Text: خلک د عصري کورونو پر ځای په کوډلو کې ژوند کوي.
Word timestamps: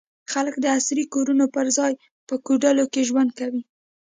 خلک 0.33 0.55
د 0.59 0.65
عصري 0.77 1.05
کورونو 1.13 1.45
پر 1.55 1.65
ځای 1.77 1.93
په 2.27 2.35
کوډلو 2.45 2.85
کې 2.93 3.07
ژوند 3.09 3.29
کوي. 3.39 3.61